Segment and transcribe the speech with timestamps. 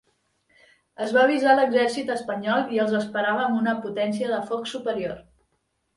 [1.07, 5.15] Es va avisar l'exèrcit espanyol i els esperava amb una potència de foc superior.